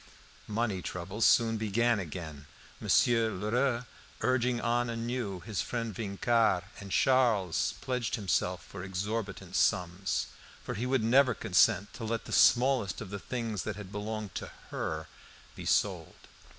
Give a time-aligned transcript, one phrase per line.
[0.47, 2.47] Money troubles soon began again,
[2.79, 3.85] Monsieur Lheureux
[4.21, 10.25] urging on anew his friend Vincart, and Charles pledged himself for exorbitant sums;
[10.63, 14.33] for he would never consent to let the smallest of the things that had belonged
[14.33, 15.07] to HER
[15.55, 16.15] be sold.